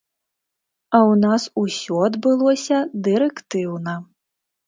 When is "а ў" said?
0.91-1.13